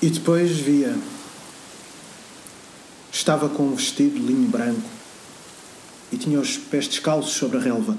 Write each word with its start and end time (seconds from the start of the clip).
E 0.00 0.08
depois 0.08 0.52
via. 0.52 0.96
Estava 3.10 3.48
com 3.48 3.64
um 3.64 3.74
vestido 3.74 4.14
de 4.14 4.26
linho 4.26 4.48
branco 4.48 4.88
e 6.12 6.16
tinha 6.16 6.38
os 6.38 6.56
pés 6.56 6.86
descalços 6.86 7.32
sobre 7.32 7.58
a 7.58 7.60
relva. 7.60 7.98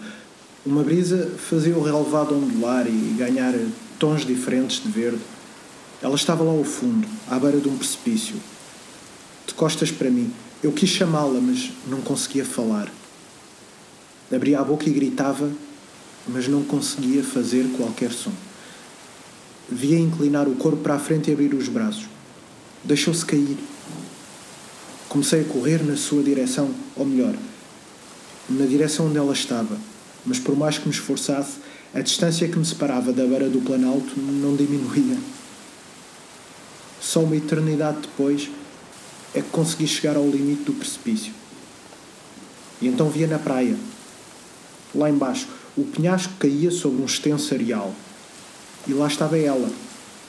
Uma 0.65 0.81
brisa 0.81 1.29
fazia 1.38 1.77
o 1.77 1.83
relevado 1.83 2.33
ondular 2.35 2.88
e 2.88 3.16
ganhar 3.17 3.54
tons 3.99 4.25
diferentes 4.25 4.81
de 4.81 4.88
verde. 4.88 5.20
Ela 6.02 6.16
estava 6.16 6.41
lá 6.41 6.52
ao 6.52 6.63
fundo, 6.63 7.05
à 7.30 7.38
beira 7.38 7.59
de 7.59 7.67
um 7.67 7.77
precipício. 7.77 8.36
De 9.45 9.54
costas 9.54 9.91
para 9.91 10.09
mim. 10.09 10.31
Eu 10.63 10.71
quis 10.71 10.89
chamá-la, 10.89 11.41
mas 11.41 11.70
não 11.86 12.00
conseguia 12.00 12.45
falar. 12.45 12.89
Abria 14.34 14.61
a 14.61 14.63
boca 14.63 14.88
e 14.89 14.93
gritava, 14.93 15.52
mas 16.25 16.47
não 16.47 16.63
conseguia 16.63 17.23
fazer 17.23 17.66
qualquer 17.75 18.13
som. 18.13 18.31
Via 19.72 20.00
inclinar 20.00 20.48
o 20.48 20.55
corpo 20.55 20.78
para 20.78 20.96
a 20.96 21.00
frente 21.00 21.30
e 21.30 21.34
abrir 21.34 21.54
os 21.54 21.68
braços. 21.68 22.08
Deixou-se 22.84 23.26
cair. 23.26 23.58
Comecei 25.08 25.42
a 25.42 25.44
correr 25.45 25.84
na 25.84 25.98
sua 25.98 26.23
direção, 26.23 26.70
ou 26.95 27.05
melhor, 27.05 27.36
na 28.50 28.66
direção 28.66 29.08
onde 29.08 29.18
ela 29.18 29.34
estava, 29.34 29.78
mas 30.26 30.40
por 30.40 30.55
mais 30.55 30.78
que 30.78 30.88
me 30.88 30.94
esforçasse, 30.94 31.58
a 31.94 32.02
distância 32.02 32.48
que 32.48 32.58
me 32.58 32.66
separava 32.66 33.12
da 33.12 33.26
beira 33.26 33.50
do 33.50 33.62
planalto 33.62 34.20
não 34.20 34.55
diminuía. 34.55 35.18
Só 37.02 37.22
uma 37.22 37.36
eternidade 37.36 38.02
depois 38.02 38.50
é 39.34 39.42
que 39.42 39.50
consegui 39.50 39.88
chegar 39.88 40.16
ao 40.16 40.28
limite 40.28 40.64
do 40.64 40.73
precipício. 40.73 41.34
E 42.81 42.88
então 42.88 43.09
via 43.09 43.28
na 43.28 43.40
praia. 43.40 43.76
Lá 44.94 45.09
embaixo, 45.09 45.48
o 45.78 45.84
penhasco 45.84 46.34
caía 46.40 46.72
sobre 46.72 47.02
um 47.02 47.06
extenso 47.06 47.54
areal. 47.54 47.94
E 48.88 48.93
lá 48.93 49.07
estava 49.07 49.38
ela, 49.38 49.69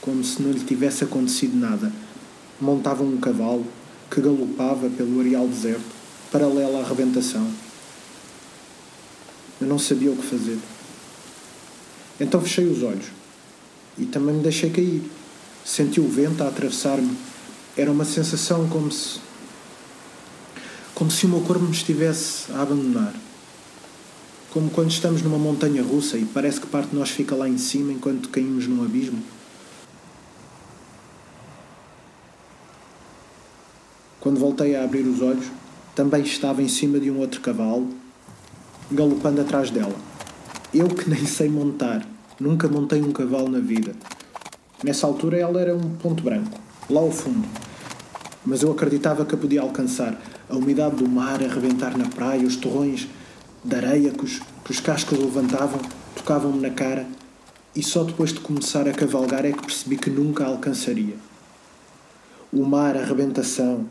como 0.01 0.23
se 0.25 0.43
não 0.43 0.51
lhe 0.51 0.61
tivesse 0.61 1.05
acontecido 1.05 1.57
nada. 1.57 1.93
Montava 2.61 3.03
um 3.03 3.17
cavalo 3.19 3.67
que 4.11 4.21
galopava 4.21 4.91
pelo 4.91 5.21
areal 5.21 5.47
deserto, 5.47 5.85
paralela 6.33 6.79
à 6.79 6.83
arrebentação. 6.83 7.47
Eu 9.61 9.67
não 9.67 9.79
sabia 9.79 10.11
o 10.11 10.17
que 10.17 10.27
fazer. 10.27 10.59
Então 12.19 12.41
fechei 12.41 12.67
os 12.67 12.83
olhos 12.83 13.07
e 13.99 14.05
também 14.07 14.35
me 14.35 14.43
deixei 14.43 14.71
cair. 14.71 15.03
Senti 15.65 16.01
o 16.01 16.09
vento 16.09 16.43
a 16.43 16.49
atravessar-me. 16.49 17.17
Era 17.77 17.91
uma 17.91 18.05
sensação 18.05 18.69
como 18.69 18.91
se. 18.91 19.21
como 20.95 21.11
se 21.11 21.27
o 21.27 21.29
meu 21.29 21.41
corpo 21.43 21.65
me 21.65 21.71
estivesse 21.71 22.51
a 22.53 22.63
abandonar. 22.63 23.15
Como 24.51 24.69
quando 24.69 24.91
estamos 24.91 25.23
numa 25.23 25.39
montanha 25.39 25.81
russa 25.81 26.19
e 26.19 26.25
parece 26.25 26.61
que 26.61 26.67
parte 26.67 26.91
de 26.91 26.97
nós 26.97 27.11
fica 27.11 27.37
lá 27.37 27.49
em 27.49 27.57
cima 27.57 27.93
enquanto 27.93 28.29
caímos 28.31 28.67
num 28.67 28.85
abismo. 28.85 29.23
Quando 34.19 34.41
voltei 34.41 34.75
a 34.75 34.83
abrir 34.83 35.07
os 35.07 35.23
olhos, 35.23 35.47
também 35.95 36.23
estava 36.23 36.61
em 36.63 36.69
cima 36.69 36.99
de 36.99 37.13
um 37.13 37.19
outro 37.19 37.41
cavalo, 37.41 37.89
galopando 38.91 39.41
atrás 39.41 39.71
dela. 39.71 39.95
Eu 40.75 40.89
que 40.89 41.09
nem 41.09 41.25
sei 41.27 41.49
montar, 41.49 42.05
nunca 42.41 42.67
montei 42.67 43.01
um 43.03 43.13
cavalo 43.13 43.49
na 43.49 43.61
vida. 43.61 43.95
Nessa 44.83 45.07
altura 45.07 45.39
ela 45.39 45.61
era 45.61 45.77
um 45.77 45.97
ponto 45.97 46.25
branco, 46.25 46.59
lá 46.89 47.01
ao 47.01 47.13
fundo. 47.13 47.47
Mas 48.45 48.63
eu 48.63 48.73
acreditava 48.73 49.25
que 49.25 49.35
a 49.35 49.39
podia 49.39 49.61
alcançar. 49.61 50.21
A 50.49 50.57
umidade 50.57 50.97
do 50.97 51.09
mar 51.09 51.41
a 51.41 51.47
rebentar 51.47 51.97
na 51.97 52.09
praia, 52.09 52.45
os 52.45 52.57
torrões 52.57 53.07
de 53.63 53.77
areia 53.77 54.11
que 54.11 54.25
os, 54.25 54.41
que 54.65 54.71
os 54.71 54.81
cascos 54.81 55.19
levantavam, 55.19 55.81
tocavam-me 56.15 56.61
na 56.61 56.71
cara, 56.71 57.07
e 57.77 57.83
só 57.83 58.03
depois 58.03 58.33
de 58.33 58.41
começar 58.41 58.89
a 58.89 58.93
cavalgar 58.93 59.45
é 59.45 59.53
que 59.53 59.63
percebi 59.63 59.97
que 59.97 60.11
nunca 60.11 60.45
a 60.45 60.49
alcançaria. 60.49 61.15
O 62.53 62.65
mar, 62.65 62.97
a 62.97 63.01
arrebentação, 63.01 63.87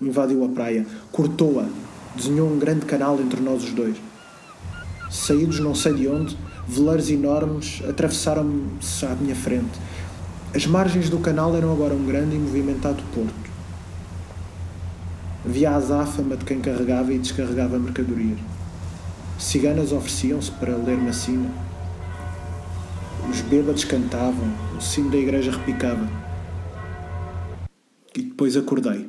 invadiu 0.00 0.44
a 0.44 0.48
praia, 0.48 0.86
cortou-a, 1.10 1.66
desenhou 2.14 2.48
um 2.48 2.58
grande 2.58 2.86
canal 2.86 3.18
entre 3.20 3.40
nós 3.40 3.64
os 3.64 3.72
dois. 3.72 3.96
Saídos 5.10 5.58
não 5.58 5.74
sei 5.74 5.94
de 5.94 6.06
onde, 6.06 6.36
veleiros 6.68 7.10
enormes 7.10 7.82
atravessaram-se 7.88 9.06
à 9.06 9.14
minha 9.14 9.34
frente. 9.34 9.78
As 10.54 10.66
margens 10.66 11.08
do 11.08 11.18
canal 11.18 11.56
eram 11.56 11.72
agora 11.72 11.94
um 11.94 12.04
grande 12.04 12.36
e 12.36 12.38
movimentado 12.38 13.02
porto. 13.14 13.50
Via 15.44 15.70
a 15.70 15.76
azáfama 15.76 16.36
de 16.36 16.44
quem 16.44 16.60
carregava 16.60 17.12
e 17.12 17.18
descarregava 17.18 17.78
mercadorias. 17.78 18.53
Ciganas 19.44 19.92
ofereciam-se 19.92 20.50
para 20.52 20.74
ler-me 20.74 21.10
acima. 21.10 21.48
Os 23.30 23.42
bêbados 23.42 23.84
cantavam, 23.84 24.48
o 24.76 24.80
sino 24.80 25.10
da 25.10 25.18
igreja 25.18 25.52
repicava. 25.52 26.08
E 28.16 28.22
depois 28.22 28.56
acordei. 28.56 29.08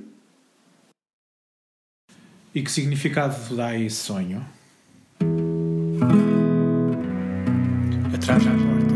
E 2.53 2.61
que 2.61 2.69
significado 2.69 3.55
dá 3.55 3.75
esse 3.79 3.95
sonho? 3.95 4.45
Atrás 8.13 8.43
da 8.43 8.51
porta. 8.51 8.95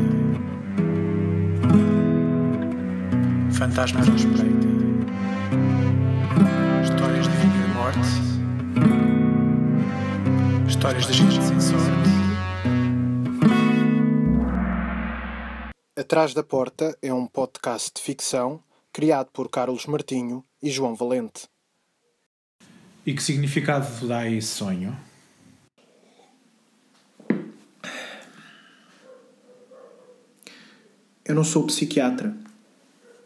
Fantasmas 3.54 4.10
à 4.10 4.14
espreita. 4.14 4.59
Atrás 16.10 16.34
da 16.34 16.42
Porta 16.42 16.98
é 17.04 17.14
um 17.14 17.28
podcast 17.28 17.92
de 17.96 18.02
ficção 18.02 18.64
criado 18.92 19.28
por 19.32 19.48
Carlos 19.48 19.86
Martinho 19.86 20.44
e 20.60 20.68
João 20.68 20.96
Valente. 20.96 21.48
E 23.06 23.14
que 23.14 23.22
significado 23.22 24.08
dá 24.08 24.28
esse 24.28 24.48
sonho? 24.48 24.98
Eu 31.24 31.36
não 31.36 31.44
sou 31.44 31.68
psiquiatra. 31.68 32.36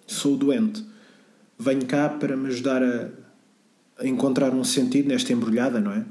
Sou 0.05 0.35
doente. 0.35 0.85
Venho 1.57 1.85
cá 1.85 2.09
para 2.09 2.35
me 2.35 2.47
ajudar 2.47 2.83
a, 2.83 3.11
a 3.97 4.05
encontrar 4.05 4.53
um 4.53 4.65
sentido 4.65 5.07
nesta 5.07 5.31
embrulhada, 5.31 5.79
não 5.79 5.93
é? 5.93 6.03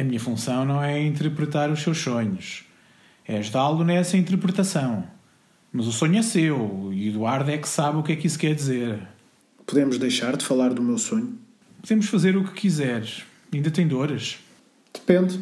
A 0.00 0.04
minha 0.04 0.20
função 0.20 0.64
não 0.64 0.80
é 0.80 1.02
interpretar 1.04 1.72
os 1.72 1.82
seus 1.82 1.98
sonhos. 1.98 2.64
É 3.26 3.38
ajudá-lo 3.38 3.82
nessa 3.82 4.16
interpretação. 4.16 5.12
Mas 5.76 5.88
o 5.88 5.92
sonho 5.92 6.16
é 6.16 6.22
seu 6.22 6.92
e 6.92 7.08
Eduardo 7.08 7.50
é 7.50 7.58
que 7.58 7.68
sabe 7.68 7.98
o 7.98 8.02
que 8.04 8.12
é 8.12 8.16
que 8.16 8.28
isso 8.28 8.38
quer 8.38 8.54
dizer. 8.54 9.08
Podemos 9.66 9.98
deixar 9.98 10.36
de 10.36 10.44
falar 10.44 10.72
do 10.72 10.80
meu 10.80 10.96
sonho? 10.96 11.36
Podemos 11.80 12.06
fazer 12.06 12.36
o 12.36 12.44
que 12.44 12.52
quiseres. 12.52 13.24
Ainda 13.52 13.72
tem 13.72 13.88
dores. 13.88 14.38
Depende. 14.92 15.40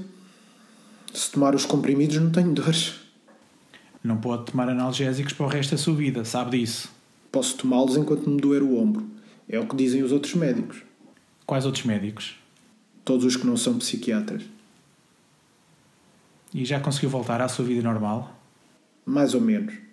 Se 1.13 1.31
tomar 1.31 1.55
os 1.55 1.67
comprimidos, 1.67 2.17
não 2.17 2.31
tenho 2.31 2.51
dores. 2.55 2.95
Não 4.03 4.17
pode 4.17 4.47
tomar 4.47 4.71
analgésicos 4.71 5.35
para 5.35 5.45
o 5.45 5.49
resto 5.51 5.73
da 5.73 5.77
sua 5.77 5.95
vida, 5.95 6.25
sabe 6.25 6.59
disso. 6.59 6.91
Posso 7.31 7.59
tomá-los 7.59 7.99
enquanto 7.99 8.31
me 8.31 8.41
doer 8.41 8.63
o 8.63 8.79
ombro. 8.79 9.07
É 9.47 9.61
o 9.61 9.67
que 9.67 9.77
dizem 9.77 10.03
os 10.03 10.13
outros 10.13 10.35
médicos. 10.35 10.79
Quais 11.45 11.67
outros 11.67 11.85
médicos? 11.85 12.37
Todos 13.05 13.27
os 13.27 13.37
que 13.37 13.47
não 13.47 13.59
são 13.59 13.77
psiquiatras. 13.77 14.43
E 16.55 16.65
já 16.65 16.81
conseguiu 16.81 17.11
voltar 17.11 17.43
à 17.43 17.49
sua 17.49 17.67
vida 17.67 17.83
normal? 17.83 18.35
Mais 19.05 19.35
ou 19.35 19.41
menos. 19.43 19.92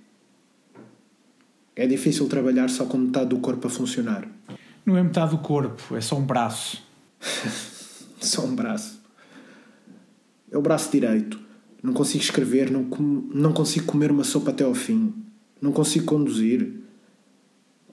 É 1.80 1.88
difícil 1.88 2.28
trabalhar 2.28 2.70
só 2.70 2.84
com 2.86 2.98
metade 2.98 3.30
do 3.30 3.38
corpo 3.38 3.66
a 3.68 3.70
funcionar. 3.70 4.28
Não 4.86 4.98
é 4.98 5.02
metade 5.02 5.32
do 5.32 5.38
corpo, 5.38 5.96
é 5.96 6.02
só 6.02 6.18
um 6.18 6.26
braço. 6.26 6.84
Só 8.20 8.44
um 8.44 8.54
braço. 8.54 9.00
É 10.52 10.58
o 10.58 10.62
braço 10.62 10.92
direito. 10.92 11.40
Não 11.82 11.94
consigo 11.94 12.22
escrever, 12.22 12.70
não, 12.70 12.84
com- 12.84 13.30
não 13.34 13.54
consigo 13.54 13.86
comer 13.86 14.12
uma 14.12 14.26
sopa 14.26 14.52
até 14.52 14.66
ao 14.66 14.76
fim. 14.76 15.14
Não 15.62 15.72
consigo 15.72 16.04
conduzir. 16.06 16.82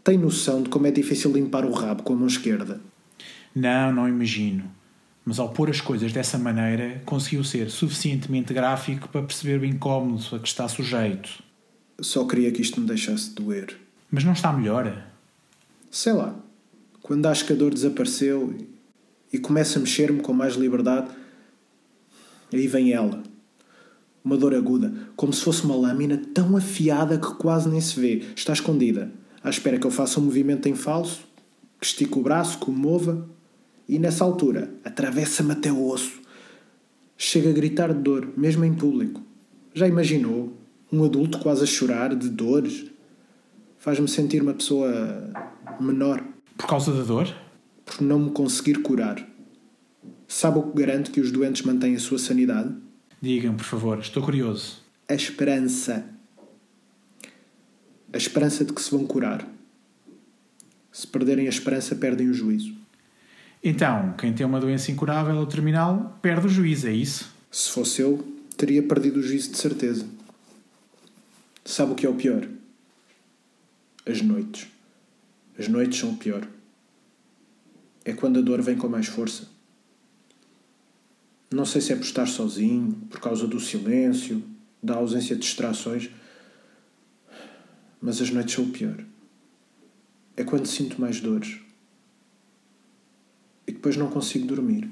Tem 0.03 0.19
noção 0.19 0.65
de 0.65 0.69
como 0.69 0.89
é 0.89 0.91
difícil 0.91 1.31
limpar 1.33 1.65
o 1.65 1.71
rabo 1.71 2.03
com 2.03 2.13
a 2.13 2.17
mão 2.17 2.27
esquerda. 2.27 2.81
Não, 3.55 3.93
não 3.93 4.09
imagino. 4.09 4.65
Mas 5.25 5.39
ao 5.39 5.51
pôr 5.51 5.71
as 5.71 5.81
coisas 5.81 6.13
dessa 6.13 6.37
maneira, 6.37 7.01
conseguiu 7.07 7.45
ser 7.45 7.71
suficientemente 7.71 8.53
gráfico 8.53 9.09
para 9.09 9.23
perceber 9.23 9.61
o 9.61 9.65
incómodo 9.65 10.25
a 10.35 10.41
que 10.41 10.49
está 10.49 10.67
sujeito. 10.67 11.41
Só 12.01 12.25
queria 12.27 12.51
que 12.53 12.61
isto 12.61 12.81
me 12.81 12.87
deixasse 12.87 13.31
doer. 13.31 13.77
Mas 14.11 14.25
não 14.25 14.33
está 14.33 14.53
melhor? 14.53 15.07
Sei 15.91 16.13
lá. 16.13 16.35
Quando 17.03 17.27
acho 17.27 17.47
que 17.47 17.53
a 17.53 17.57
dor 17.57 17.73
desapareceu 17.73 18.55
e, 19.33 19.39
começa 19.39 19.79
a 19.79 19.81
mexer-me 19.81 20.21
com 20.21 20.33
mais 20.33 20.55
liberdade, 20.55 21.09
aí 22.53 22.67
vem 22.67 22.93
ela. 22.93 23.23
Uma 24.25 24.37
dor 24.37 24.55
aguda, 24.55 24.93
como 25.15 25.33
se 25.33 25.43
fosse 25.43 25.65
uma 25.65 25.77
lâmina 25.77 26.21
tão 26.35 26.57
afiada 26.57 27.17
que 27.17 27.35
quase 27.37 27.69
nem 27.69 27.81
se 27.81 27.99
vê. 27.99 28.25
Está 28.35 28.53
escondida, 28.53 29.11
à 29.43 29.49
espera 29.49 29.79
que 29.79 29.87
eu 29.87 29.91
faça 29.91 30.19
um 30.19 30.25
movimento 30.25 30.69
em 30.69 30.75
falso, 30.75 31.25
que 31.81 31.87
estique 31.87 32.19
o 32.19 32.23
braço, 32.23 32.59
que 32.59 32.69
o 32.69 32.73
mova, 32.73 33.29
e 33.89 33.99
nessa 33.99 34.25
altura 34.25 34.75
atravessa-me 34.85 35.53
até 35.53 35.71
o 35.71 35.87
osso. 35.89 36.21
Chega 37.17 37.51
a 37.51 37.53
gritar 37.53 37.95
de 37.95 38.01
dor, 38.01 38.29
mesmo 38.37 38.65
em 38.65 38.75
público. 38.75 39.23
Já 39.73 39.87
imaginou? 39.87 40.53
Um 40.97 41.05
adulto 41.05 41.39
quase 41.39 41.63
a 41.63 41.67
chorar 41.67 42.15
de 42.17 42.31
dores? 42.31 42.87
Faz-me 43.79 44.09
sentir 44.09 44.41
uma 44.41 44.55
pessoa 44.55 45.31
menor 45.79 46.25
Por 46.57 46.67
causa 46.67 46.91
da 46.91 47.03
dor? 47.03 47.29
por 47.85 48.01
não 48.01 48.19
me 48.19 48.31
conseguir 48.31 48.81
curar. 48.81 49.25
Sabe 50.27 50.59
o 50.59 50.63
que 50.63 50.79
garante 50.81 51.11
que 51.11 51.21
os 51.21 51.31
doentes 51.31 51.63
mantêm 51.63 51.95
a 51.95 51.99
sua 52.01 52.19
sanidade? 52.19 52.75
Diga-me, 53.21 53.57
por 53.57 53.65
favor, 53.65 53.99
estou 53.99 54.23
curioso. 54.23 54.79
A 55.07 55.13
esperança. 55.15 56.05
A 58.13 58.17
esperança 58.17 58.65
de 58.65 58.73
que 58.73 58.81
se 58.81 58.91
vão 58.91 59.07
curar. 59.07 59.47
Se 60.91 61.07
perderem 61.07 61.47
a 61.47 61.51
esperança, 61.51 61.95
perdem 61.95 62.29
o 62.31 62.35
juízo. 62.35 62.75
Então, 63.63 64.15
quem 64.19 64.33
tem 64.33 64.47
uma 64.47 64.59
doença 64.59 64.91
incurável 64.91 65.37
ou 65.37 65.47
terminal 65.47 66.19
perde 66.23 66.47
o 66.47 66.51
juízo, 66.51 66.89
é 66.89 66.93
isso? 66.93 67.31
Se 67.51 67.71
fosse 67.71 68.01
eu, 68.01 68.27
teria 68.57 68.83
perdido 68.83 69.21
o 69.21 69.23
juízo 69.23 69.53
de 69.53 69.59
certeza. 69.59 70.07
Sabe 71.67 71.93
o 71.93 71.95
que 71.97 72.07
é 72.07 72.09
o 72.09 72.15
pior? 72.15 72.49
As 74.07 74.23
noites. 74.23 74.69
As 75.59 75.67
noites 75.67 75.99
são 75.99 76.11
o 76.11 76.17
pior. 76.17 76.47
É 78.05 78.13
quando 78.13 78.39
a 78.39 78.43
dor 78.43 78.63
vem 78.63 78.77
com 78.77 78.89
mais 78.89 79.09
força. 79.09 79.49
Não 81.51 81.65
sei 81.65 81.81
se 81.81 81.93
é 81.93 81.97
por 81.97 82.05
estar 82.05 82.27
sozinho, 82.27 82.93
por 83.11 83.19
causa 83.19 83.49
do 83.49 83.59
silêncio, 83.59 84.45
da 84.81 84.95
ausência 84.95 85.35
de 85.35 85.43
distrações, 85.43 86.09
mas 88.01 88.21
as 88.21 88.31
noites 88.31 88.55
são 88.55 88.65
o 88.65 88.71
pior. 88.71 89.05
É 90.37 90.45
quando 90.45 90.67
sinto 90.67 91.01
mais 91.01 91.21
dores. 91.21 91.59
E 93.67 93.73
depois 93.73 93.97
não 93.97 94.09
consigo 94.09 94.47
dormir. 94.47 94.89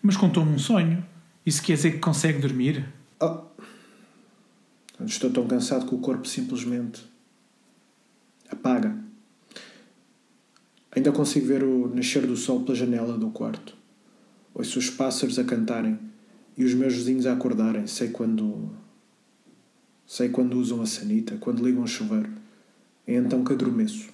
Mas 0.00 0.16
contou-me 0.16 0.50
um 0.50 0.58
sonho. 0.58 1.04
Isso 1.44 1.62
quer 1.62 1.74
dizer 1.74 1.92
que 1.92 1.98
consegue 1.98 2.38
dormir? 2.38 2.88
Oh. 3.20 3.53
Estou 5.06 5.30
tão 5.30 5.46
cansado 5.46 5.86
que 5.86 5.94
o 5.94 5.98
corpo 5.98 6.26
simplesmente 6.26 7.04
apaga. 8.50 8.96
Ainda 10.94 11.10
consigo 11.12 11.46
ver 11.46 11.64
o 11.64 11.92
nascer 11.92 12.26
do 12.26 12.36
sol 12.36 12.62
pela 12.62 12.76
janela 12.76 13.18
do 13.18 13.30
quarto. 13.30 13.76
Ouço 14.54 14.78
os 14.78 14.88
pássaros 14.90 15.38
a 15.38 15.44
cantarem 15.44 15.98
e 16.56 16.64
os 16.64 16.72
meus 16.74 16.94
vizinhos 16.94 17.26
a 17.26 17.32
acordarem. 17.32 17.86
Sei 17.86 18.08
quando. 18.08 18.70
Sei 20.06 20.28
quando 20.28 20.58
usam 20.58 20.80
a 20.80 20.86
sanita, 20.86 21.36
quando 21.38 21.64
ligam 21.64 21.82
o 21.82 21.88
chuveiro. 21.88 22.30
É 23.06 23.14
então 23.14 23.42
que 23.42 23.52
adormeço. 23.52 24.08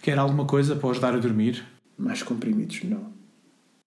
Quer 0.00 0.18
alguma 0.18 0.46
coisa 0.46 0.76
para 0.76 0.90
ajudar 0.90 1.14
a 1.14 1.18
dormir? 1.18 1.66
Mais 1.98 2.22
comprimidos, 2.22 2.84
não. 2.84 3.12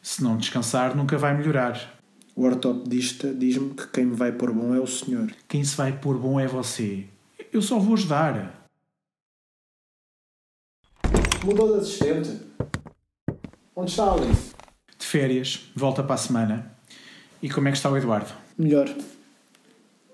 Se 0.02 0.22
não 0.22 0.38
descansar, 0.38 0.96
nunca 0.96 1.18
vai 1.18 1.36
melhorar. 1.36 2.03
O 2.36 2.46
ortopedista 2.46 3.32
diz-me 3.32 3.76
que 3.76 3.88
quem 3.88 4.06
me 4.06 4.16
vai 4.16 4.32
pôr 4.32 4.52
bom 4.52 4.74
é 4.74 4.80
o 4.80 4.88
senhor. 4.88 5.32
Quem 5.48 5.64
se 5.64 5.76
vai 5.78 5.92
pôr 5.92 6.18
bom 6.18 6.40
é 6.40 6.48
você. 6.48 7.06
Eu 7.52 7.62
só 7.62 7.78
vou 7.78 7.94
ajudar. 7.94 8.68
Mudou 11.46 11.74
de 11.74 11.82
assistente. 11.82 12.40
Onde 13.76 13.92
está 13.92 14.06
a 14.06 14.14
Alice? 14.14 14.54
De 14.98 15.06
férias, 15.06 15.72
volta 15.76 16.02
para 16.02 16.16
a 16.16 16.18
semana. 16.18 16.76
E 17.42 17.50
como 17.50 17.68
é 17.68 17.72
que 17.72 17.78
está 17.78 17.92
o 17.92 17.98
Eduardo? 17.98 18.32
Melhor. 18.58 18.90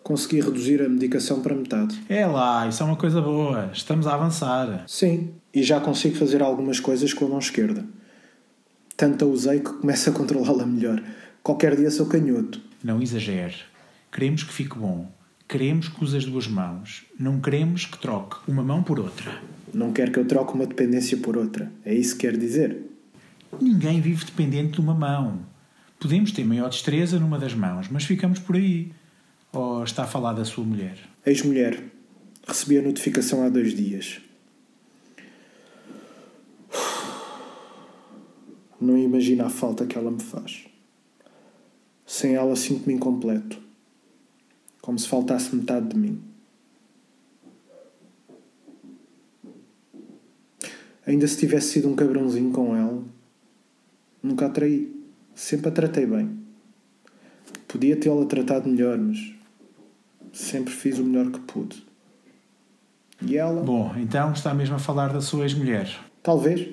Consegui 0.03 0.41
reduzir 0.41 0.81
a 0.81 0.89
medicação 0.89 1.41
para 1.41 1.55
metade. 1.55 2.03
É 2.09 2.25
lá, 2.25 2.67
isso 2.67 2.83
é 2.83 2.85
uma 2.85 2.95
coisa 2.97 3.21
boa. 3.21 3.69
Estamos 3.71 4.07
a 4.07 4.15
avançar. 4.15 4.83
Sim, 4.87 5.35
e 5.53 5.63
já 5.63 5.79
consigo 5.79 6.17
fazer 6.17 6.41
algumas 6.41 6.81
coisas 6.81 7.13
com 7.13 7.25
a 7.25 7.29
mão 7.29 7.39
esquerda. 7.39 7.85
Tanto 8.97 9.23
a 9.23 9.27
usei 9.27 9.59
que 9.59 9.71
começo 9.71 10.09
a 10.09 10.13
controlá-la 10.13 10.65
melhor. 10.65 11.01
Qualquer 11.43 11.75
dia 11.75 11.89
sou 11.89 12.05
canhoto. 12.05 12.61
Não 12.83 13.01
exagere. 13.01 13.55
Queremos 14.11 14.43
que 14.43 14.53
fique 14.53 14.77
bom. 14.77 15.11
Queremos 15.47 15.87
que 15.87 16.03
use 16.03 16.17
as 16.17 16.25
duas 16.25 16.47
mãos. 16.47 17.05
Não 17.19 17.39
queremos 17.39 17.85
que 17.85 17.97
troque 17.97 18.37
uma 18.47 18.63
mão 18.63 18.83
por 18.83 18.99
outra. 18.99 19.41
Não 19.73 19.91
quer 19.91 20.11
que 20.11 20.19
eu 20.19 20.25
troque 20.25 20.53
uma 20.53 20.65
dependência 20.65 21.17
por 21.17 21.37
outra. 21.37 21.71
É 21.83 21.93
isso 21.93 22.15
que 22.15 22.27
quer 22.27 22.37
dizer? 22.37 22.77
Ninguém 23.59 23.99
vive 23.99 24.25
dependente 24.25 24.73
de 24.73 24.79
uma 24.79 24.93
mão. 24.93 25.39
Podemos 25.99 26.31
ter 26.31 26.45
maior 26.45 26.69
destreza 26.69 27.19
numa 27.19 27.39
das 27.39 27.53
mãos, 27.53 27.87
mas 27.89 28.03
ficamos 28.03 28.39
por 28.39 28.55
aí. 28.55 28.91
Ou 29.51 29.83
está 29.83 30.03
a 30.03 30.07
falar 30.07 30.33
da 30.33 30.45
sua 30.45 30.63
mulher? 30.63 30.97
Ex-mulher. 31.25 31.83
Recebi 32.47 32.77
a 32.77 32.81
notificação 32.81 33.43
há 33.43 33.49
dois 33.49 33.75
dias. 33.75 34.21
Não 38.79 38.97
imagina 38.97 39.47
a 39.47 39.49
falta 39.49 39.85
que 39.85 39.97
ela 39.97 40.11
me 40.11 40.21
faz. 40.21 40.65
Sem 42.19 42.35
ela 42.35 42.53
sinto-me 42.53 42.93
incompleto. 42.93 43.57
Como 44.81 44.99
se 44.99 45.07
faltasse 45.07 45.55
metade 45.55 45.87
de 45.87 45.97
mim. 45.97 46.21
Ainda 51.07 51.25
se 51.25 51.37
tivesse 51.37 51.69
sido 51.69 51.87
um 51.87 51.95
cabrãozinho 51.95 52.51
com 52.51 52.75
ela, 52.75 53.01
nunca 54.21 54.47
a 54.47 54.49
traí. 54.49 54.93
Sempre 55.33 55.69
a 55.69 55.71
tratei 55.71 56.05
bem. 56.05 56.37
Podia 57.65 57.95
tê-la 57.95 58.25
tratado 58.25 58.67
melhor, 58.67 58.97
mas 58.97 59.33
sempre 60.33 60.73
fiz 60.73 60.99
o 60.99 61.05
melhor 61.05 61.31
que 61.31 61.39
pude. 61.39 61.87
E 63.21 63.37
ela? 63.37 63.63
Bom, 63.63 63.95
então 63.95 64.33
está 64.33 64.53
mesmo 64.53 64.75
a 64.75 64.79
falar 64.79 65.13
da 65.13 65.21
sua 65.21 65.43
ex-mulher. 65.43 65.87
Talvez. 66.21 66.67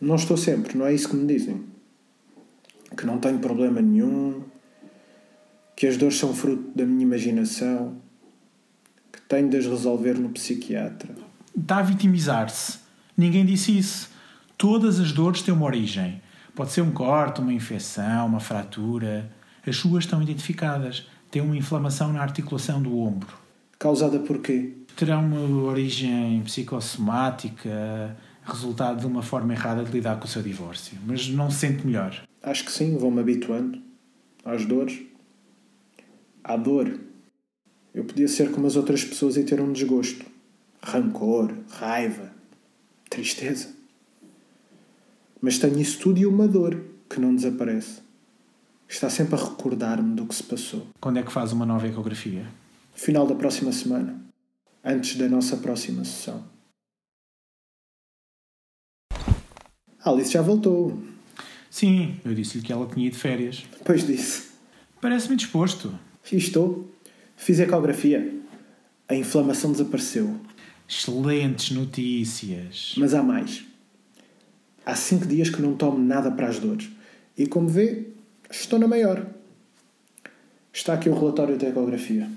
Não 0.00 0.14
estou 0.14 0.36
sempre, 0.36 0.78
não 0.78 0.86
é 0.86 0.94
isso 0.94 1.08
que 1.08 1.16
me 1.16 1.26
dizem. 1.26 1.76
Que 2.96 3.06
não 3.06 3.18
tenho 3.18 3.38
problema 3.38 3.80
nenhum, 3.80 4.42
que 5.76 5.86
as 5.86 5.96
dores 5.96 6.18
são 6.18 6.34
fruto 6.34 6.72
da 6.74 6.84
minha 6.84 7.02
imaginação, 7.02 7.96
que 9.12 9.20
tenho 9.22 9.48
de 9.48 9.56
as 9.58 9.66
resolver 9.66 10.14
no 10.14 10.30
psiquiatra. 10.30 11.14
Está 11.56 11.78
a 11.78 11.82
vitimizar-se. 11.82 12.78
Ninguém 13.16 13.46
disse 13.46 13.78
isso. 13.78 14.10
Todas 14.56 14.98
as 14.98 15.12
dores 15.12 15.42
têm 15.42 15.54
uma 15.54 15.66
origem. 15.66 16.20
Pode 16.54 16.72
ser 16.72 16.80
um 16.80 16.90
corte, 16.90 17.40
uma 17.40 17.52
infecção, 17.52 18.26
uma 18.26 18.40
fratura. 18.40 19.30
As 19.64 19.76
suas 19.76 20.02
estão 20.02 20.20
identificadas. 20.20 21.06
Tem 21.30 21.40
uma 21.40 21.56
inflamação 21.56 22.12
na 22.12 22.20
articulação 22.20 22.82
do 22.82 22.98
ombro. 22.98 23.28
Causada 23.78 24.18
por 24.18 24.38
quê? 24.38 24.72
Terá 24.96 25.18
uma 25.18 25.40
origem 25.62 26.42
psicossomática, 26.42 28.16
resultado 28.44 28.98
de 28.98 29.06
uma 29.06 29.22
forma 29.22 29.52
errada 29.52 29.84
de 29.84 29.92
lidar 29.92 30.18
com 30.18 30.24
o 30.24 30.28
seu 30.28 30.42
divórcio. 30.42 30.98
Mas 31.06 31.28
não 31.28 31.48
se 31.48 31.58
sente 31.58 31.86
melhor. 31.86 32.27
Acho 32.42 32.64
que 32.64 32.72
sim, 32.72 32.96
vou-me 32.96 33.20
habituando 33.20 33.80
às 34.44 34.64
dores. 34.64 35.02
À 36.42 36.56
dor. 36.56 36.98
Eu 37.92 38.04
podia 38.04 38.28
ser 38.28 38.50
como 38.50 38.66
as 38.66 38.76
outras 38.76 39.04
pessoas 39.04 39.36
e 39.36 39.44
ter 39.44 39.60
um 39.60 39.72
desgosto. 39.72 40.24
Rancor, 40.82 41.52
raiva, 41.68 42.32
tristeza. 43.10 43.74
Mas 45.40 45.58
tenho 45.58 45.78
isso 45.78 45.98
tudo 46.00 46.18
e 46.18 46.26
uma 46.26 46.46
dor 46.46 46.82
que 47.08 47.20
não 47.20 47.34
desaparece. 47.34 48.00
Está 48.88 49.10
sempre 49.10 49.34
a 49.34 49.38
recordar-me 49.38 50.14
do 50.14 50.26
que 50.26 50.34
se 50.34 50.42
passou. 50.42 50.86
Quando 51.00 51.18
é 51.18 51.22
que 51.22 51.32
faz 51.32 51.52
uma 51.52 51.66
nova 51.66 51.86
ecografia? 51.86 52.46
Final 52.94 53.26
da 53.26 53.34
próxima 53.34 53.70
semana. 53.72 54.18
Antes 54.82 55.16
da 55.16 55.28
nossa 55.28 55.56
próxima 55.56 56.04
sessão. 56.04 56.42
Alice 60.02 60.32
já 60.32 60.40
voltou. 60.40 60.98
Sim, 61.78 62.16
eu 62.24 62.34
disse-lhe 62.34 62.64
que 62.64 62.72
ela 62.72 62.88
tinha 62.88 63.06
ido 63.06 63.12
de 63.12 63.20
férias. 63.20 63.64
Pois 63.84 64.04
disse. 64.04 64.48
Parece-me 65.00 65.36
disposto. 65.36 65.96
Estou. 66.32 66.92
Fiz 67.36 67.60
ecografia. 67.60 68.34
A 69.08 69.14
inflamação 69.14 69.70
desapareceu. 69.70 70.40
Excelentes 70.88 71.70
notícias. 71.70 72.94
Mas 72.96 73.14
há 73.14 73.22
mais. 73.22 73.64
Há 74.84 74.96
cinco 74.96 75.24
dias 75.24 75.50
que 75.50 75.62
não 75.62 75.76
tomo 75.76 76.00
nada 76.00 76.32
para 76.32 76.48
as 76.48 76.58
dores. 76.58 76.90
E 77.36 77.46
como 77.46 77.68
vê, 77.68 78.08
estou 78.50 78.76
na 78.76 78.88
maior. 78.88 79.24
Está 80.72 80.94
aqui 80.94 81.08
o 81.08 81.14
relatório 81.14 81.56
da 81.56 81.68
ecografia. 81.68 82.28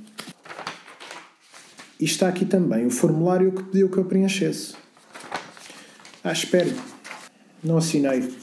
E 2.00 2.06
está 2.06 2.28
aqui 2.28 2.46
também 2.46 2.86
o 2.86 2.92
formulário 2.92 3.52
que 3.54 3.64
pediu 3.64 3.90
que 3.90 3.98
eu 3.98 4.06
preenchesse. 4.06 4.76
Ah, 6.24 6.32
espere. 6.32 6.76
Não 7.64 7.78
assinei. 7.78 8.41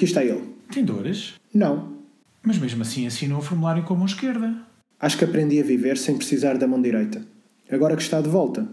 Aqui 0.00 0.06
está 0.06 0.24
ele. 0.24 0.42
Tem 0.72 0.82
dores? 0.82 1.34
Não. 1.52 1.98
Mas 2.42 2.56
mesmo 2.56 2.80
assim 2.80 3.06
assinou 3.06 3.40
o 3.40 3.42
formulário 3.42 3.82
com 3.82 3.92
a 3.92 3.96
mão 3.98 4.06
esquerda. 4.06 4.56
Acho 4.98 5.18
que 5.18 5.24
aprendi 5.26 5.60
a 5.60 5.62
viver 5.62 5.98
sem 5.98 6.16
precisar 6.16 6.56
da 6.56 6.66
mão 6.66 6.80
direita. 6.80 7.22
Agora 7.70 7.94
que 7.94 8.00
está 8.00 8.18
de 8.18 8.30
volta, 8.30 8.66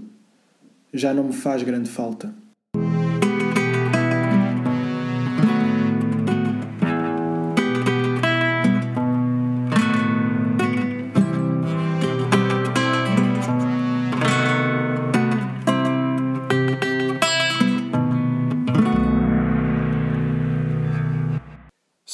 já 0.94 1.14
não 1.14 1.26
me 1.26 1.34
faz 1.34 1.64
grande 1.64 1.90
falta. 1.90 2.34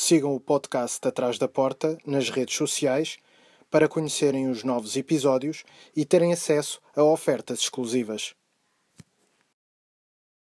Sigam 0.05 0.35
o 0.35 0.39
podcast 0.39 1.07
Atrás 1.07 1.37
da 1.37 1.47
Porta 1.47 1.97
nas 2.05 2.29
redes 2.29 2.57
sociais 2.57 3.15
para 3.71 3.87
conhecerem 3.87 4.49
os 4.49 4.61
novos 4.61 4.97
episódios 4.97 5.63
e 5.95 6.03
terem 6.03 6.33
acesso 6.33 6.81
a 6.93 7.01
ofertas 7.01 7.59
exclusivas. 7.59 8.35